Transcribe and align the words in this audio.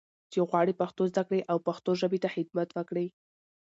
چې 0.31 0.39
غواړي 0.49 0.73
پښتو 0.81 1.03
زده 1.11 1.23
کړي 1.27 1.41
او 1.51 1.57
پښتو 1.67 1.91
ژبې 2.01 2.19
ته 2.23 2.29
خدمت 2.35 2.69
وکړي. 2.73 3.07